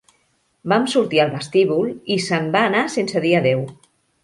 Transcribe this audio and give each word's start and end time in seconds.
Vam 0.71 0.87
sortir 0.93 1.21
al 1.25 1.33
vestíbul 1.35 1.93
i 2.17 2.19
se'n 2.29 2.51
va 2.57 2.65
anar 2.73 2.83
sense 2.97 3.25
dir 3.29 3.37
adeu. 3.45 3.65